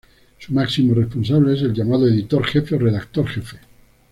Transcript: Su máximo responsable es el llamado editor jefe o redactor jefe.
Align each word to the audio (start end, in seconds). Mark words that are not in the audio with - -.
Su 0.39 0.51
máximo 0.51 0.95
responsable 0.95 1.53
es 1.53 1.61
el 1.61 1.73
llamado 1.75 2.07
editor 2.07 2.43
jefe 2.43 2.73
o 2.73 2.79
redactor 2.79 3.27
jefe. 3.27 3.59